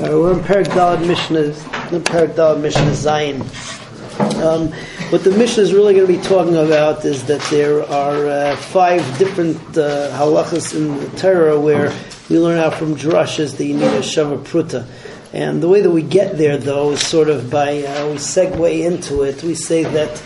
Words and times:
Uh, 0.00 0.18
we're 0.18 0.32
in 0.32 0.38
Perek 0.38 0.64
Daled 0.68 1.06
Mishnah, 1.06 1.40
in 1.94 2.62
Mishnah 2.62 2.92
Zayin. 2.92 3.40
Um, 4.42 4.72
what 5.10 5.22
the 5.24 5.30
Mishnah 5.30 5.62
is 5.62 5.74
really 5.74 5.92
going 5.92 6.06
to 6.06 6.18
be 6.18 6.22
talking 6.26 6.56
about 6.56 7.04
is 7.04 7.26
that 7.26 7.42
there 7.50 7.82
are 7.82 8.26
uh, 8.26 8.56
five 8.56 9.02
different 9.18 9.58
uh, 9.76 10.10
halachas 10.16 10.74
in 10.74 10.98
the 10.98 11.18
Torah 11.18 11.60
where 11.60 11.94
we 12.30 12.38
learn 12.38 12.56
out 12.56 12.76
from 12.76 12.96
drushes 12.96 13.58
that 13.58 13.66
you 13.66 13.74
need 13.74 13.82
a 13.82 13.98
shava 13.98 14.42
pruta. 14.42 14.86
And 15.34 15.62
the 15.62 15.68
way 15.68 15.82
that 15.82 15.90
we 15.90 16.00
get 16.00 16.38
there, 16.38 16.56
though, 16.56 16.92
is 16.92 17.06
sort 17.06 17.28
of 17.28 17.50
by 17.50 17.82
uh, 17.82 18.06
we 18.06 18.14
segue 18.14 18.82
into 18.82 19.20
it. 19.24 19.42
We 19.42 19.54
say 19.54 19.84
that 19.84 20.22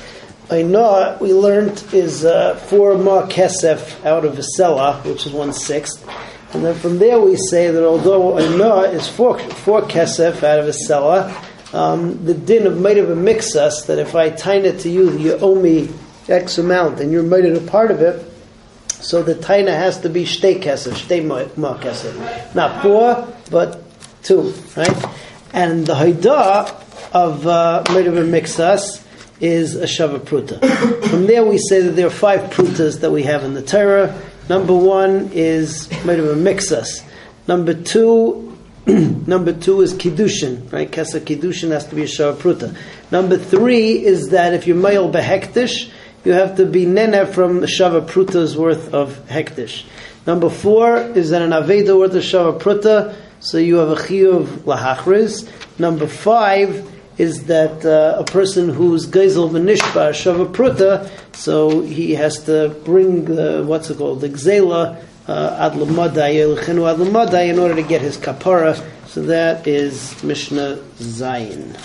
I 0.53 0.63
know 0.63 1.19
we 1.21 1.33
learned 1.33 1.83
is 1.93 2.25
uh, 2.25 2.55
four 2.55 2.97
ma 2.97 3.27
kesef 3.27 4.05
out 4.07 4.25
of 4.25 4.39
a 4.39 4.45
sela, 4.57 5.05
which 5.05 5.27
is 5.27 5.33
one 5.33 5.53
sixth. 5.53 6.09
And 6.55 6.65
then 6.65 6.75
from 6.77 6.99
there 6.99 7.21
we 7.21 7.37
say 7.37 7.71
that 7.71 7.85
although 7.85 8.39
a 8.39 8.57
noah 8.57 8.91
is 8.91 9.09
four, 9.09 9.39
four 9.39 9.83
kesef 9.83 10.43
out 10.43 10.61
of 10.61 10.69
a 10.69 10.73
selah, 10.73 11.45
um, 11.73 12.25
the 12.25 12.35
din 12.35 12.67
of 12.67 12.81
might 12.81 12.97
have 12.97 13.11
a 13.11 13.17
mixus 13.17 13.87
that 13.87 13.99
if 13.99 14.15
I 14.15 14.31
tine 14.31 14.65
it 14.65 14.79
to 14.81 14.89
you, 14.89 15.19
you 15.19 15.33
owe 15.39 15.61
me 15.61 15.91
X 16.29 16.59
amount 16.59 17.01
and 17.01 17.11
you're 17.11 17.25
made 17.25 17.45
a 17.45 17.61
part 17.61 17.91
of 17.91 18.01
it, 18.01 18.31
so 18.89 19.23
the 19.23 19.35
taina 19.35 19.69
has 19.69 20.01
to 20.01 20.09
be 20.09 20.25
shtei 20.25 20.63
kesef, 20.63 20.93
shtei 20.93 21.57
ma 21.57 21.77
kesef. 21.77 22.55
Not 22.55 22.83
four, 22.83 23.37
but 23.51 23.83
two, 24.23 24.55
right? 24.77 25.05
And 25.53 25.87
the 25.87 25.95
haida 25.97 26.75
of 27.13 27.47
uh, 27.47 27.83
mixus 27.89 29.05
is 29.41 29.75
a 29.75 29.85
shava 29.85 30.21
pruta. 30.21 30.61
From 31.09 31.27
there 31.27 31.45
we 31.45 31.59
say 31.59 31.83
that 31.83 31.93
there 31.93 32.07
are 32.07 32.11
five 32.11 32.51
prutas 32.51 33.01
that 33.01 33.11
we 33.11 33.25
have 33.25 33.45
in 33.45 33.55
the 33.55 33.63
Torah. 33.63 34.19
Number 34.49 34.75
one 34.75 35.31
is 35.33 35.91
made 36.05 36.19
of 36.19 36.27
a 36.27 36.35
mixus. 36.35 37.03
Number 37.49 37.73
two, 37.73 38.59
number 38.87 39.53
two 39.53 39.81
is 39.81 39.95
kiddushin, 39.95 40.71
right? 40.71 40.91
Kesa 40.91 41.21
kiddushin 41.21 41.71
has 41.71 41.87
to 41.89 41.95
be 41.95 42.03
a 42.03 42.07
pruta. 42.07 42.77
Number 43.11 43.39
three 43.39 44.05
is 44.05 44.29
that 44.31 44.53
if 44.53 44.67
you're 44.67 44.77
male 44.77 45.11
behektish, 45.11 45.91
you 46.25 46.33
have 46.33 46.57
to 46.57 46.67
be 46.67 46.85
nene 46.85 47.27
from 47.27 47.61
shava 47.61 48.07
pruta's 48.07 48.57
worth 48.57 48.93
of 48.93 49.15
hektish. 49.29 49.85
Number 50.27 50.51
four 50.51 50.99
is 50.99 51.31
that 51.31 51.43
an 51.43 51.51
aveda 51.51 51.99
worth 51.99 52.15
of 52.15 52.23
shava 52.23 52.59
pruta, 52.61 53.15
so 53.41 53.59
you 53.59 53.77
have 53.77 53.91
a 53.91 53.97
chiyuv 53.97 54.47
lahachriz. 54.65 55.49
Number 55.79 56.07
five 56.07 56.94
is 57.17 57.45
that 57.45 57.85
uh, 57.85 58.17
a 58.19 58.25
person 58.25 58.69
who's 58.69 59.07
gezel 59.07 59.51
v'nishba 59.51 60.11
shava 60.11 60.53
pruta, 60.53 61.09
so 61.35 61.81
he 61.83 62.15
has 62.15 62.45
to 62.45 62.71
bring 62.85 63.25
the, 63.25 63.63
what's 63.65 63.91
it 63.91 63.99
called, 63.99 64.21
the 64.21 64.29
gzela 64.29 65.03
uh, 65.29 65.57
ad 65.59 65.77
l'madai, 65.77 66.41
ad 66.41 66.99
l'madai, 66.99 67.49
in 67.49 67.59
order 67.59 67.75
to 67.75 67.83
get 67.83 68.01
his 68.01 68.17
kapara. 68.17 68.75
So 69.07 69.23
that 69.23 69.67
is 69.69 70.23
Mishnah 70.25 70.79
Zayin. 70.99 71.77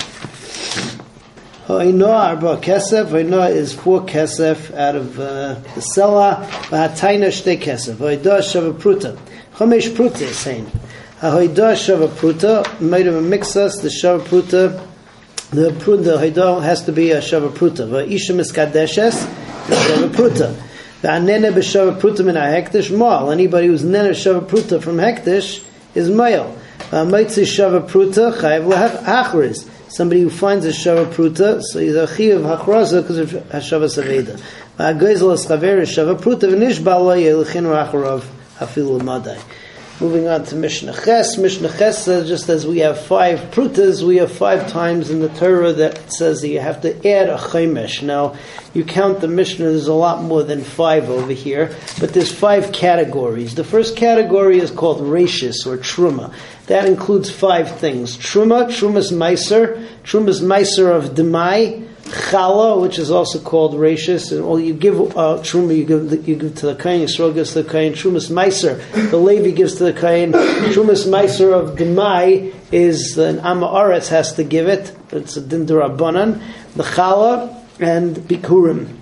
Ha'inoah 1.67 2.29
arba 2.29 2.57
kesef. 2.57 3.09
Ha'inoah 3.09 3.51
is 3.51 3.71
four 3.75 4.01
kesef 4.01 4.75
out 4.75 4.95
of 4.95 5.19
uh, 5.19 5.53
the 5.53 5.81
sela. 5.81 6.43
V'hataina 6.69 7.27
shte 7.27 7.61
kesef. 7.61 7.97
Ha'inoah 7.97 8.39
shava 8.39 8.73
pruta. 8.73 9.15
Chomesh 9.53 9.89
pruta 9.89 10.21
is 10.21 10.35
saying. 10.35 10.65
Ha'inoah 11.19 11.75
shava 11.75 12.07
pruta. 12.07 12.81
Made 12.81 13.05
of 13.05 13.13
a 13.13 13.21
mixus. 13.21 13.83
The 13.83 13.89
shava 13.89 14.21
pruta 14.21 14.88
the 15.51 15.71
the 15.71 16.17
haidol 16.17 16.61
has 16.61 16.83
to 16.83 16.91
be 16.91 17.11
a 17.11 17.19
shava 17.19 17.49
pruta. 17.49 17.87
Va'isha 17.87 18.35
miskadeshes 18.35 19.25
shava 19.65 20.09
pruta. 20.09 20.53
Va'anene 21.01 21.51
b'shava 21.51 21.99
pruta 21.99 22.23
min 22.23 22.35
hektish 22.35 22.95
mal. 22.95 23.31
Anybody 23.31 23.67
who's 23.67 23.83
nene 23.83 24.11
shava 24.11 24.45
pruta 24.45 24.81
from 24.81 24.97
hektish 24.97 25.63
is 25.95 26.09
male. 26.09 26.55
Va'maitzi 26.91 27.45
shava 27.45 27.81
pruta 27.81 28.31
chayiv 28.31 28.71
lehachriz. 28.71 29.67
Somebody 29.89 30.21
who 30.21 30.29
finds 30.29 30.67
a 30.67 30.69
shava 30.69 31.11
pruta, 31.11 31.63
so 31.63 31.79
he's 31.79 31.95
a 31.95 32.05
chiyav 32.05 32.57
hachraza 32.57 33.01
because 33.01 33.17
of 33.17 33.29
hashava 33.31 33.85
saveda. 33.85 34.39
Va'agoizel 34.77 35.33
eschaver 35.33 35.81
shava 35.81 36.15
pruta 36.15 36.47
v'nishba 36.47 36.99
lo 36.99 37.15
yelchin 37.15 37.65
racharav 37.65 38.23
hafilu 38.59 39.01
madai. 39.01 39.39
Moving 40.01 40.29
on 40.29 40.45
to 40.45 40.55
Mishnah 40.55 40.93
Ches. 40.93 41.37
Mishnah 41.37 41.77
Ches 41.77 42.05
says 42.05 42.29
just 42.29 42.47
as 42.47 42.65
we 42.65 42.79
have 42.79 43.01
five 43.01 43.51
prutas, 43.51 44.01
we 44.01 44.15
have 44.15 44.31
five 44.31 44.69
times 44.71 45.09
in 45.09 45.19
the 45.19 45.27
Torah 45.27 45.73
that 45.73 46.13
says 46.13 46.39
that 46.39 46.47
you 46.47 46.61
have 46.61 46.79
to 46.83 46.95
add 47.05 47.27
a 47.27 47.37
chaimesh. 47.37 48.01
Now, 48.01 48.37
you 48.73 48.85
count 48.85 49.19
the 49.19 49.27
Mishnah, 49.27 49.65
there's 49.65 49.87
a 49.87 49.93
lot 49.93 50.23
more 50.23 50.41
than 50.41 50.61
five 50.61 51.09
over 51.09 51.33
here, 51.33 51.75
but 51.99 52.13
there's 52.13 52.31
five 52.31 52.71
categories. 52.71 53.55
The 53.55 53.65
first 53.65 53.97
category 53.97 54.59
is 54.59 54.71
called 54.71 55.01
rashis 55.01 55.67
or 55.67 55.75
truma. 55.75 56.33
That 56.67 56.85
includes 56.85 57.29
five 57.29 57.77
things. 57.77 58.17
Truma, 58.17 58.67
truma's 58.67 59.11
meiser, 59.11 59.85
truma's 60.03 60.39
meiser 60.39 60.95
of 60.95 61.09
demai, 61.15 61.88
chala, 62.05 62.81
which 62.81 62.97
is 62.97 63.11
also 63.11 63.39
called 63.39 63.73
rashis, 63.73 64.31
and 64.31 64.41
all 64.41 64.59
you 64.59 64.73
give 64.73 64.99
uh, 64.99 65.39
truma, 65.41 65.75
you 65.75 65.85
give, 65.85 66.27
you 66.27 66.35
give 66.35 66.55
to 66.55 66.67
the 66.67 66.75
kain, 66.75 67.05
Yisrael 67.05 67.33
gives 67.33 67.53
to 67.53 67.63
the 67.63 67.69
kain, 67.69 67.93
trumas 67.93 68.31
meiser, 68.31 68.79
the 69.11 69.17
Levi 69.17 69.51
gives 69.51 69.75
to 69.75 69.85
the 69.85 69.93
kain, 69.93 70.31
trumas 70.31 71.07
meiser 71.07 71.53
of 71.53 71.77
demai 71.77 72.53
is 72.71 73.17
an 73.17 73.39
amma 73.39 73.99
has 73.99 74.33
to 74.33 74.43
give 74.43 74.67
it, 74.67 74.95
it's 75.11 75.37
a 75.37 75.41
dindarabanan, 75.41 76.41
the 76.75 76.83
chala, 76.83 77.55
and 77.79 78.15
bikurim. 78.15 78.95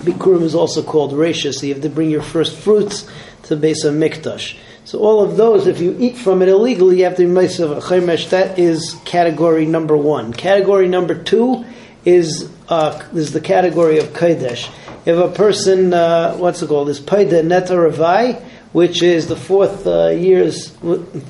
Bikurim 0.00 0.42
is 0.42 0.54
also 0.54 0.82
called 0.82 1.12
rashis, 1.12 1.54
so 1.54 1.66
you 1.66 1.74
have 1.74 1.82
to 1.82 1.88
bring 1.88 2.10
your 2.10 2.22
first 2.22 2.56
fruits 2.56 3.08
to 3.44 3.56
base 3.56 3.84
of 3.84 3.94
mikdash. 3.94 4.56
So 4.84 5.00
all 5.00 5.22
of 5.22 5.36
those, 5.36 5.66
if 5.66 5.80
you 5.80 5.94
eat 5.98 6.16
from 6.16 6.40
it 6.40 6.48
illegally, 6.48 6.98
you 6.98 7.04
have 7.04 7.16
to 7.16 7.26
be 7.26 7.30
a 7.30 7.48
chaymesh. 7.48 8.30
That 8.30 8.58
is 8.58 8.96
category 9.04 9.66
number 9.66 9.96
one. 9.96 10.32
Category 10.32 10.88
number 10.88 11.22
two 11.22 11.66
is 12.04 12.50
uh, 12.68 13.02
is 13.14 13.32
the 13.32 13.40
category 13.40 13.98
of 13.98 14.06
kodesh. 14.08 14.70
If 15.06 15.16
a 15.16 15.28
person, 15.28 15.94
uh, 15.94 16.36
what's 16.36 16.62
it 16.62 16.68
called, 16.68 16.88
is 16.88 17.00
paida 17.00 17.42
neta 17.42 17.74
ravai, 17.74 18.42
which 18.72 19.02
is 19.02 19.26
the 19.26 19.36
fourth 19.36 19.86
uh, 19.86 20.08
year's 20.08 20.68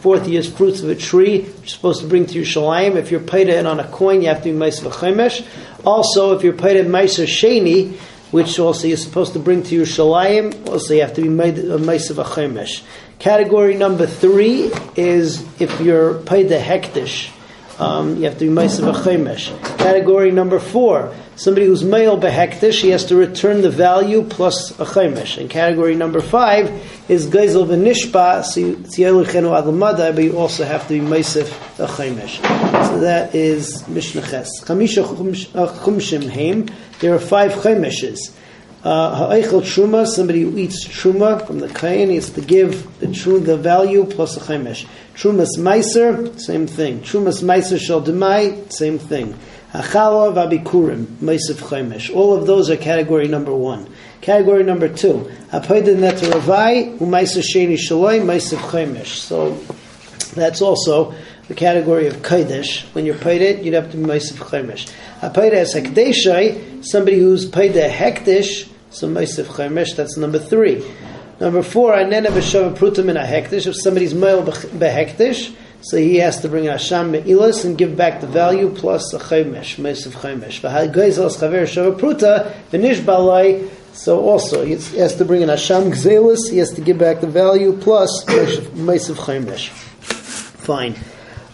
fourth 0.00 0.26
year's 0.26 0.50
fruits 0.50 0.80
of 0.82 0.88
a 0.88 0.94
tree, 0.94 1.42
which 1.42 1.56
you're 1.58 1.66
supposed 1.66 2.00
to 2.02 2.08
bring 2.08 2.26
to 2.26 2.40
Yerushalayim. 2.40 2.96
If 2.96 3.10
you're 3.10 3.20
paida 3.20 3.58
in 3.58 3.66
on 3.66 3.80
a 3.80 3.88
coin, 3.88 4.22
you 4.22 4.28
have 4.28 4.42
to 4.42 4.52
be 4.52 4.58
ma'asav 4.58 4.92
chemesh. 4.92 5.46
Also, 5.84 6.36
if 6.36 6.42
you're 6.42 6.52
paida 6.52 6.84
ma'asav 6.84 7.26
sheni, 7.26 7.96
which 8.30 8.58
also 8.58 8.88
you're 8.88 8.96
supposed 8.96 9.32
to 9.34 9.38
bring 9.38 9.62
to 9.62 9.82
Yerushalayim, 9.82 10.68
also 10.68 10.94
you 10.94 11.00
have 11.02 11.14
to 11.14 11.22
be 11.22 11.28
ma'asav 11.28 12.24
chemesh. 12.24 12.82
Category 13.18 13.74
number 13.74 14.06
three 14.06 14.70
is 14.96 15.42
if 15.60 15.80
you're 15.80 16.14
paida 16.14 16.60
hektish 16.60 17.30
um, 17.78 18.16
you 18.16 18.24
have 18.24 18.38
to 18.38 18.46
be 18.46 18.50
Meisav 18.50 18.92
Chemesh. 19.02 19.78
Category 19.78 20.30
number 20.30 20.58
four, 20.58 21.14
somebody 21.36 21.66
who's 21.66 21.84
male 21.84 22.18
behektish, 22.18 22.80
he 22.82 22.90
has 22.90 23.04
to 23.06 23.16
return 23.16 23.62
the 23.62 23.70
value 23.70 24.24
plus 24.24 24.70
a 24.80 24.84
Chemesh. 24.84 25.38
And 25.38 25.48
category 25.48 25.94
number 25.94 26.20
five 26.20 26.70
is 27.08 27.28
Geisel 27.28 27.66
v'nishpa, 27.66 28.42
Tziyelichenu 28.42 29.62
adlamada, 29.62 30.14
but 30.14 30.24
you 30.24 30.36
also 30.36 30.64
have 30.64 30.88
to 30.88 30.94
be 30.94 31.00
Meisav 31.00 31.46
Chemesh. 31.76 32.36
So 32.88 33.00
that 33.00 33.34
is 33.34 33.86
Mishnah 33.86 34.22
Ches. 34.22 34.64
Chamisha 34.64 35.04
Chumshim 35.04 36.28
Heim, 36.28 36.68
there 36.98 37.14
are 37.14 37.20
five 37.20 37.52
Chemeshes. 37.52 38.34
Ha'eichel 38.82 39.62
truma, 39.62 40.06
somebody 40.06 40.42
who 40.42 40.56
eats 40.56 40.86
truma 40.86 41.44
from 41.44 41.58
the 41.58 41.68
kain, 41.68 42.10
he 42.10 42.14
has 42.14 42.30
to 42.30 42.40
give 42.40 43.00
the 43.00 43.06
truma, 43.06 43.44
the 43.44 43.56
value 43.56 44.04
plus 44.04 44.36
a 44.36 44.40
chaimesh. 44.40 44.86
Trumas 45.14 45.58
meiser, 45.58 46.38
same 46.38 46.68
thing. 46.68 47.00
Trumas 47.00 47.42
meiser 47.42 47.78
shel 47.78 48.00
demai, 48.00 48.72
same 48.72 49.00
thing. 49.00 49.36
Hachala 49.72 50.32
v'abikurim, 50.32 51.06
meisav 51.16 51.56
chaimesh. 51.56 52.14
All 52.14 52.36
of 52.36 52.46
those 52.46 52.70
are 52.70 52.76
category 52.76 53.26
number 53.26 53.52
one. 53.52 53.92
Category 54.20 54.62
number 54.62 54.88
two, 54.88 55.28
hapoida 55.50 55.96
netaravai, 55.96 56.98
u'meiser 56.98 57.42
sheni 57.42 57.74
shaloi, 57.74 58.20
meisav 58.22 58.58
chaimesh. 58.58 59.16
So 59.16 59.54
that's 60.34 60.62
also 60.62 61.14
the 61.48 61.54
category 61.54 62.06
of 62.06 62.18
kodesh. 62.18 62.84
When 62.94 63.04
you're 63.04 63.18
paid 63.18 63.42
it, 63.42 63.64
you'd 63.64 63.74
have 63.74 63.90
to 63.90 63.96
be 63.96 64.04
meisav 64.04 64.36
chaimesh. 64.36 64.88
Hapoida 65.18 65.54
as 65.54 65.74
hekdeshai, 65.74 66.84
somebody 66.84 67.18
who's 67.18 67.44
paid 67.44 67.76
a 67.76 67.90
hekdesh, 67.90 68.68
so 68.98 69.08
meisav 69.08 69.44
chaimesh, 69.44 69.94
that's 69.94 70.16
number 70.16 70.40
three. 70.40 70.84
Number 71.40 71.62
four, 71.62 71.94
I 71.94 72.02
anena 72.02 72.26
b'shava 72.26 72.76
prutim 72.76 73.08
in 73.08 73.16
a 73.16 73.22
hektish. 73.22 73.68
If 73.68 73.76
somebody's 73.76 74.12
male 74.12 74.42
behektish, 74.42 75.54
so 75.82 75.96
he 75.96 76.16
has 76.16 76.40
to 76.40 76.48
bring 76.48 76.64
Asham 76.64 77.10
me'ilas 77.10 77.64
and 77.64 77.78
give 77.78 77.96
back 77.96 78.20
the 78.20 78.26
value 78.26 78.74
plus 78.74 79.14
a 79.14 79.20
chaymesh, 79.20 79.76
meisiv 79.76 80.14
chaymesh. 80.14 80.60
V'ha'goizel 80.60 81.30
chaver 81.30 81.62
shava 81.62 81.96
pruta 81.96 82.52
v'nish 82.72 83.00
balai. 83.02 83.70
So 83.92 84.20
also 84.20 84.64
he 84.64 84.72
has 84.98 85.14
to 85.14 85.24
bring 85.24 85.44
an 85.44 85.48
Asham 85.48 85.92
gzelis. 85.92 86.50
He 86.50 86.58
has 86.58 86.72
to 86.72 86.80
give 86.80 86.98
back 86.98 87.20
the 87.20 87.28
value 87.28 87.76
plus 87.76 88.24
meisiv 88.24 89.14
chaymesh. 89.14 89.68
Fine. 89.68 90.96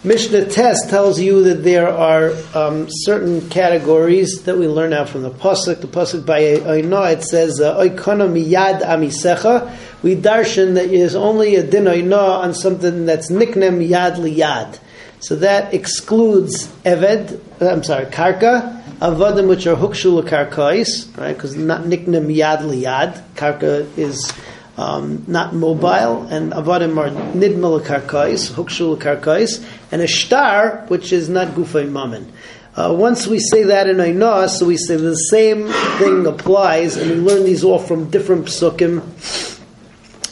Mishnah 0.04 0.50
Tes 0.50 0.86
tells 0.90 1.18
you 1.18 1.44
that 1.44 1.64
there 1.64 1.88
are 1.88 2.32
um, 2.54 2.88
certain 2.90 3.48
categories 3.48 4.42
that 4.42 4.58
we 4.58 4.68
learn 4.68 4.92
out 4.92 5.08
from 5.08 5.22
the 5.22 5.30
pasuk. 5.30 5.80
The 5.80 5.86
pasuk 5.86 6.26
by 6.26 6.40
Oina 6.42 7.14
it 7.14 7.22
says 7.22 7.58
Oikona 7.58 8.28
miyad 8.28 8.82
amisecha. 8.82 9.74
We 10.02 10.14
darshan 10.14 10.74
that 10.74 10.90
is 10.90 11.16
only 11.16 11.56
a 11.56 11.62
din 11.62 11.84
Oina 11.84 12.40
on 12.40 12.52
something 12.52 13.06
that's 13.06 13.30
nicknamed 13.30 13.80
yad 13.80 14.16
liyad. 14.16 14.78
So 15.20 15.36
that 15.36 15.72
excludes 15.72 16.68
Eved, 16.84 17.40
uh, 17.62 17.70
I'm 17.70 17.82
sorry, 17.82 18.04
Karka, 18.04 18.82
Avadim 18.98 19.48
which 19.48 19.66
are 19.66 19.74
Hukshul 19.74 20.22
Karkais, 20.22 21.16
right? 21.16 21.32
Because 21.32 21.56
not 21.56 21.82
Niknim 21.82 22.34
Yad 22.34 22.60
Liyad. 22.60 23.22
Karka 23.34 23.86
is 23.98 24.30
um, 24.76 25.24
not 25.26 25.54
mobile, 25.54 26.26
and 26.30 26.52
Avadim 26.52 26.96
are 26.98 27.10
Nidmil 27.32 27.80
Karkais, 27.80 28.52
Hukshul 28.52 28.98
Karkais, 28.98 29.64
and 29.92 30.02
a 30.02 30.06
Shtar, 30.06 30.84
which 30.88 31.12
is 31.12 31.28
not 31.28 31.48
Gufay 31.48 31.90
Mammon. 31.90 32.32
Uh, 32.76 32.92
once 32.98 33.26
we 33.26 33.38
say 33.38 33.62
that 33.64 33.88
in 33.88 33.98
Ainah, 33.98 34.48
so 34.48 34.66
we 34.66 34.76
say 34.76 34.96
the 34.96 35.14
same 35.14 35.68
thing 35.98 36.26
applies, 36.26 36.96
and 36.96 37.10
we 37.10 37.16
learn 37.16 37.44
these 37.44 37.62
all 37.62 37.78
from 37.78 38.10
different 38.10 38.46
psukim, 38.46 39.00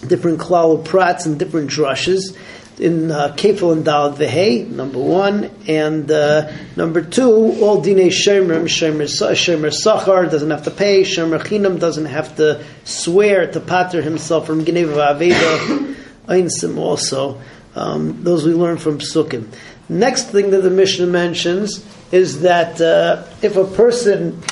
different 0.08 0.40
klal 0.40 0.84
prats, 0.84 1.24
and 1.24 1.38
different 1.38 1.70
drushes 1.70 2.36
in 2.78 3.10
uh, 3.10 3.34
Kefil 3.36 3.72
and 3.72 3.84
Dalad 3.84 4.16
Vehe, 4.16 4.68
number 4.68 4.98
one, 4.98 5.50
and 5.68 6.10
uh, 6.10 6.50
number 6.76 7.02
two, 7.02 7.58
all 7.62 7.80
Dine 7.80 8.08
Shemer, 8.08 8.64
Shemer 8.64 9.70
Sachar 9.70 10.30
doesn't 10.30 10.50
have 10.50 10.64
to 10.64 10.70
pay, 10.70 11.02
Shemer 11.02 11.40
Chinam 11.40 11.78
doesn't 11.78 12.06
have 12.06 12.36
to 12.36 12.64
swear 12.84 13.50
to 13.52 13.60
pater 13.60 14.02
himself 14.02 14.46
from 14.46 14.64
Geneva 14.64 15.14
Aveda, 15.14 15.96
Einsim 16.26 16.78
also. 16.78 17.40
Um, 17.74 18.22
those 18.22 18.44
we 18.44 18.52
learn 18.52 18.76
from 18.76 18.98
Psukim. 18.98 19.48
Next 19.88 20.24
thing 20.30 20.50
that 20.50 20.62
the 20.62 20.70
Mishnah 20.70 21.06
mentions 21.06 21.84
is 22.12 22.42
that 22.42 22.80
uh, 22.80 23.24
if 23.42 23.56
a 23.56 23.64
person, 23.64 24.42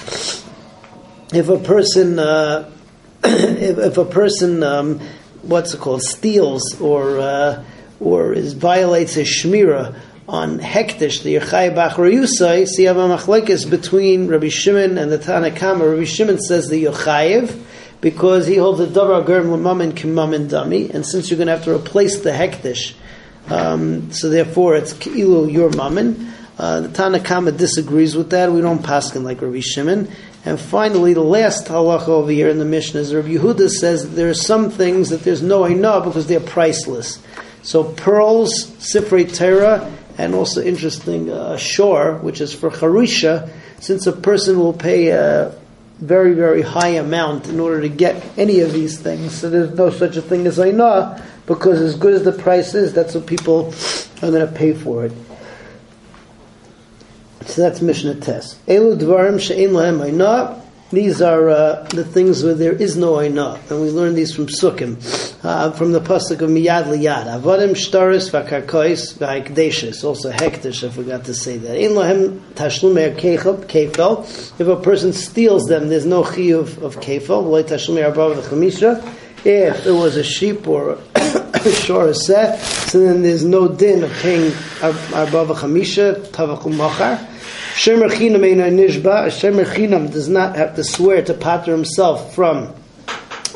if 1.32 1.48
a 1.48 1.58
person, 1.58 2.18
uh, 2.18 2.70
if, 3.24 3.78
if, 3.78 3.98
a 3.98 4.04
person, 4.04 4.62
um, 4.62 5.00
what's 5.42 5.74
it 5.74 5.80
called, 5.80 6.02
steals 6.02 6.80
or 6.80 7.18
uh, 7.18 7.64
or 8.00 8.32
is 8.32 8.54
violates 8.54 9.16
a 9.16 9.22
shmira 9.22 9.94
on 10.28 10.60
hektish, 10.60 11.22
the 11.22 11.34
Yechai 11.34 11.74
Bachrayusai, 11.74 12.66
so 12.66 12.82
you 12.82 12.88
have 12.88 12.96
a 12.96 13.00
machlekes 13.00 13.68
between 13.68 14.28
Rabbi 14.28 14.48
Shimon 14.48 14.96
and 14.96 15.10
the 15.10 15.18
Tanakama. 15.18 15.90
Rabbi 15.90 16.04
Shimon 16.04 16.38
says 16.38 16.68
the 16.68 16.84
Yochayev, 16.84 17.60
because 18.00 18.46
he 18.46 18.56
holds 18.56 18.78
the 18.78 18.86
Davar 18.86 19.26
Germ 19.26 19.46
Lamamin 19.46 19.92
Kimamin 19.92 20.48
Dami, 20.48 20.94
and 20.94 21.04
since 21.04 21.30
you're 21.30 21.36
going 21.36 21.48
to 21.48 21.56
have 21.56 21.64
to 21.64 21.74
replace 21.74 22.20
the 22.20 22.30
hektish, 22.30 22.94
um, 23.48 24.12
so 24.12 24.28
therefore 24.28 24.76
it's 24.76 24.92
Ki'ilu 24.92 25.52
your 25.52 25.70
Mamin. 25.70 26.32
Uh, 26.56 26.82
the 26.82 26.88
Tanakama 26.88 27.56
disagrees 27.56 28.14
with 28.14 28.30
that. 28.30 28.52
We 28.52 28.60
don't 28.60 28.82
paskin 28.82 29.24
like 29.24 29.42
Rabbi 29.42 29.60
Shimon. 29.60 30.08
And 30.44 30.60
finally, 30.60 31.12
the 31.12 31.22
last 31.22 31.66
halacha 31.66 32.08
over 32.08 32.30
here 32.30 32.48
in 32.48 32.58
the 32.58 32.64
Mishnah 32.64 33.00
is 33.00 33.14
Rabbi 33.14 33.34
Yehuda 33.34 33.68
says 33.68 34.14
there 34.14 34.30
are 34.30 34.34
some 34.34 34.70
things 34.70 35.10
that 35.10 35.22
there's 35.22 35.42
no 35.42 35.62
ainah 35.62 36.04
because 36.04 36.28
they're 36.28 36.38
priceless. 36.38 37.18
So 37.62 37.84
pearls, 37.84 38.66
Sifrei 38.78 39.34
Torah, 39.34 39.92
and 40.18 40.34
also 40.34 40.62
interesting 40.62 41.30
uh, 41.30 41.56
shore, 41.56 42.16
which 42.16 42.40
is 42.40 42.54
for 42.54 42.70
Harisha, 42.70 43.50
since 43.80 44.06
a 44.06 44.12
person 44.12 44.58
will 44.58 44.72
pay 44.72 45.08
a 45.08 45.54
very, 45.98 46.34
very 46.34 46.62
high 46.62 46.88
amount 46.88 47.48
in 47.48 47.60
order 47.60 47.82
to 47.82 47.88
get 47.88 48.24
any 48.38 48.60
of 48.60 48.72
these 48.72 48.98
things. 48.98 49.34
So 49.34 49.50
there's 49.50 49.74
no 49.74 49.90
such 49.90 50.16
a 50.16 50.22
thing 50.22 50.46
as 50.46 50.58
Ainah, 50.58 51.22
because 51.46 51.80
as 51.80 51.96
good 51.96 52.14
as 52.14 52.24
the 52.24 52.32
price 52.32 52.74
is, 52.74 52.92
that's 52.92 53.14
what 53.14 53.26
people 53.26 53.74
are 54.22 54.30
going 54.30 54.46
to 54.46 54.52
pay 54.52 54.72
for 54.72 55.04
it. 55.06 55.12
So 57.46 57.62
that's 57.62 57.80
Mishnah 57.80 58.16
Tes. 58.16 58.54
Elu 58.66 58.98
dvarim 58.98 59.40
she'en 59.40 59.70
lahem 59.70 60.10
Ainah. 60.10 60.59
These 60.92 61.22
are 61.22 61.48
uh, 61.48 61.88
the 61.90 62.04
things 62.04 62.42
where 62.42 62.54
there 62.54 62.72
is 62.72 62.96
no 62.96 63.12
Ainah, 63.12 63.70
and 63.70 63.80
we 63.80 63.90
learn 63.90 64.16
these 64.16 64.34
from 64.34 64.46
Sukkim 64.46 64.96
uh, 65.44 65.70
from 65.70 65.92
the 65.92 66.00
pasuk 66.00 66.40
of 66.40 66.50
miyad 66.50 66.86
liyad. 66.86 67.26
Avodim 67.26 67.76
shtaris 67.76 68.30
v'karkois 68.30 69.16
v'haikdeshes. 69.16 70.02
Also 70.02 70.32
hektish. 70.32 70.86
I 70.86 70.90
forgot 70.90 71.24
to 71.26 71.34
say 71.34 71.58
that. 71.58 71.76
In 71.78 71.92
lohem 71.92 72.40
tashlumer 72.54 73.16
kefel. 73.16 74.60
If 74.60 74.66
a 74.66 74.76
person 74.76 75.12
steals 75.12 75.66
them, 75.66 75.88
there's 75.88 76.06
no 76.06 76.24
chiyuv 76.24 76.82
of 76.82 76.96
kefel. 76.96 77.44
V'loy 77.44 77.62
tashlumer 77.62 78.12
arbav 78.12 78.34
v'chamisha. 78.42 79.16
If 79.44 79.86
it 79.86 79.92
was 79.92 80.16
a 80.16 80.24
sheep 80.24 80.66
or 80.66 80.98
a 81.14 81.70
shor 81.70 82.12
set, 82.12 82.58
so 82.58 82.98
then 82.98 83.22
there's 83.22 83.44
no 83.44 83.68
din 83.68 84.02
of 84.02 84.12
paying 84.14 84.50
arbav 84.80 85.54
v'chamisha 85.54 86.26
tavakum 86.32 86.76
machar. 86.76 87.28
Shemer 87.74 88.10
chinam 88.10 88.42
nishba. 88.42 89.26
Shemer 89.28 89.64
chinam 89.64 90.12
does 90.12 90.28
not 90.28 90.56
have 90.56 90.76
to 90.76 90.84
swear 90.84 91.22
to 91.22 91.34
pater 91.34 91.72
himself 91.72 92.34
from 92.34 92.74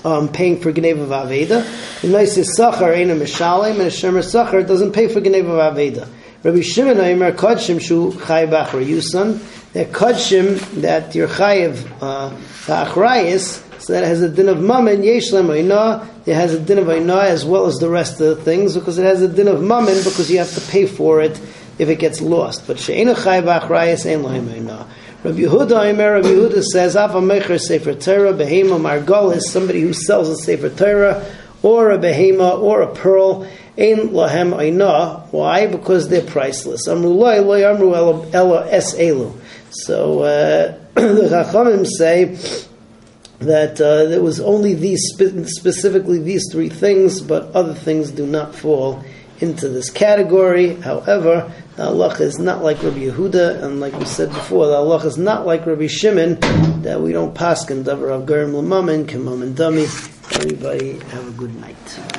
um, 0.05 0.29
paying 0.29 0.61
for 0.61 0.73
Geneva 0.73 1.07
Aveda. 1.07 2.01
The 2.01 2.09
nice 2.09 2.37
is 2.37 2.57
Sachar 2.59 2.95
Eina 2.95 3.19
Mishalim, 3.19 3.81
and 3.81 3.91
Shemer 3.91 4.23
Sachar 4.23 4.67
doesn't 4.67 4.93
pay 4.93 5.09
for 5.09 5.21
Geneva 5.21 5.51
Aveda. 5.51 6.09
Rabbi 6.43 6.61
Shimon 6.61 7.01
Aimer 7.01 7.33
Kodshim 7.33 7.81
Shu 7.81 8.13
Chay 8.13 8.47
Bachar 8.47 8.85
Yusan, 8.85 9.41
that 9.73 9.93
Kodshim, 9.93 10.59
that 10.83 11.15
you're 11.15 11.29
Chayiv 11.29 11.87
uh, 12.01 12.31
Achrayis, 12.67 13.63
so 13.81 13.93
that 13.95 14.05
has 14.05 14.23
a 14.23 14.29
din 14.29 14.49
of 14.49 14.61
mammon, 14.61 15.03
yesh 15.03 15.33
lem 15.33 15.51
it 15.51 16.35
has 16.35 16.55
a 16.55 16.61
din 16.61 16.79
of 16.79 16.87
ainah 16.87 17.25
as 17.25 17.45
well 17.45 17.67
as 17.67 17.77
the 17.77 17.89
rest 17.89 18.21
of 18.21 18.37
the 18.37 18.37
things, 18.37 18.75
because 18.75 18.99
it 18.99 19.05
has 19.05 19.21
a 19.23 19.29
din 19.29 19.49
of 19.49 19.63
mammon, 19.63 19.97
because 19.99 20.31
you 20.31 20.39
have 20.39 20.55
to 20.55 20.61
pay 20.71 20.87
for 20.87 21.21
it 21.21 21.39
if 21.79 21.89
it 21.89 21.99
gets 21.99 22.21
lost. 22.21 22.67
But 22.67 22.79
she'ena 22.79 23.15
chay 23.15 23.43
b'achrayis 23.43 24.11
ein 24.11 24.23
lohem 24.23 24.47
ainah. 24.49 24.87
Rabbi 25.25 25.39
Yehuda, 25.39 25.95
Imer, 25.95 26.17
Rabbi 26.17 26.29
Yehuda 26.29 26.63
says, 26.63 26.97
Ava 26.97 27.19
Mecher 27.19 27.59
Sefer 27.59 27.95
Torah, 27.95 28.35
Behema 28.35 28.79
Margol 28.79 29.35
is 29.35 29.51
somebody 29.51 29.81
who 29.81 29.95
sells 29.95 30.29
a 30.29 30.37
Sefer 30.37 30.69
Torah, 30.69 31.25
or 31.63 31.93
a 31.93 31.99
Behema, 31.99 32.61
or 32.61 32.83
a 32.83 32.95
pearl, 32.95 33.45
Ein 33.79 34.11
Lahem 34.11 34.55
Aina. 34.61 35.27
Why? 35.31 35.67
Because 35.67 36.11
they're 36.11 36.21
priceless. 36.21 36.87
Amru 36.87 37.09
Loi, 37.09 37.41
Loi 37.41 37.67
Amru 37.67 37.95
Elo 37.95 38.61
Es 38.65 38.95
Elu. 38.97 39.35
So, 39.71 40.25
uh, 40.25 40.79
the 40.95 41.29
Chachamim 41.31 41.87
say, 41.87 42.37
that 43.39 43.81
uh, 43.81 44.05
there 44.05 44.23
was 44.23 44.41
only 44.41 44.75
these 44.75 45.01
specifically 45.47 46.19
these 46.19 46.45
three 46.53 46.69
things, 46.69 47.23
but 47.23 47.51
other 47.55 47.75
things 47.75 48.11
do 48.11 48.27
not 48.27 48.55
fall 48.55 49.03
into 49.41 49.69
this 49.69 49.91
category. 49.91 50.75
However, 50.77 51.53
the 51.77 51.85
Allah 51.85 52.15
is 52.21 52.39
not 52.39 52.63
like 52.63 52.83
Rabbi 52.83 53.07
Yehuda, 53.07 53.63
and 53.63 53.81
like 53.81 53.99
we 53.99 54.05
said 54.05 54.29
before, 54.31 54.67
the 54.67 54.75
Allah 54.75 55.05
is 55.05 55.19
not 55.19 55.47
like 55.47 55.67
Rabbi 55.67 55.87
Shimon, 55.87 56.39
that 56.83 57.01
we 57.01 57.13
don't 57.13 57.35
pass 57.35 57.69
in 57.71 57.85
Davar 57.85 58.11
of 58.11 58.27
Gerim 58.27 58.53
Lamamin, 58.53 59.07
Kamam 59.07 59.43
and 59.43 59.57
Dami. 59.57 59.85
Everybody 60.37 60.99
have 61.11 61.29
a 61.29 61.33
good 61.33 61.55
night. 61.61 62.01